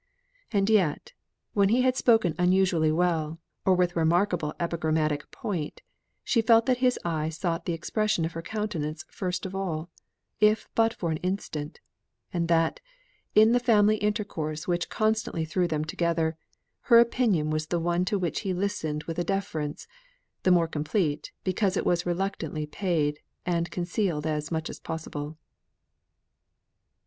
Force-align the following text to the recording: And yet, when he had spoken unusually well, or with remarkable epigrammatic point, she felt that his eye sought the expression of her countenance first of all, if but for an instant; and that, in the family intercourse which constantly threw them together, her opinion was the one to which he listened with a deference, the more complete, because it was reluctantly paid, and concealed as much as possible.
And 0.51 0.67
yet, 0.67 1.13
when 1.53 1.69
he 1.69 1.83
had 1.83 1.95
spoken 1.95 2.33
unusually 2.39 2.91
well, 2.91 3.39
or 3.65 3.75
with 3.75 3.95
remarkable 3.95 4.51
epigrammatic 4.59 5.29
point, 5.29 5.83
she 6.23 6.41
felt 6.41 6.65
that 6.65 6.79
his 6.79 6.97
eye 7.05 7.29
sought 7.29 7.65
the 7.65 7.73
expression 7.73 8.25
of 8.25 8.31
her 8.31 8.41
countenance 8.41 9.05
first 9.09 9.45
of 9.45 9.53
all, 9.53 9.91
if 10.39 10.67
but 10.73 10.91
for 10.91 11.11
an 11.11 11.17
instant; 11.17 11.81
and 12.33 12.47
that, 12.47 12.79
in 13.35 13.51
the 13.51 13.59
family 13.59 13.97
intercourse 13.97 14.67
which 14.67 14.89
constantly 14.89 15.45
threw 15.45 15.67
them 15.67 15.85
together, 15.85 16.35
her 16.89 16.97
opinion 16.99 17.51
was 17.51 17.67
the 17.67 17.79
one 17.79 18.03
to 18.05 18.17
which 18.17 18.39
he 18.39 18.55
listened 18.55 19.03
with 19.03 19.19
a 19.19 19.23
deference, 19.23 19.87
the 20.41 20.49
more 20.49 20.67
complete, 20.67 21.31
because 21.43 21.77
it 21.77 21.85
was 21.85 22.07
reluctantly 22.07 22.65
paid, 22.65 23.19
and 23.45 23.69
concealed 23.69 24.25
as 24.25 24.49
much 24.49 24.67
as 24.67 24.79
possible. 24.79 25.37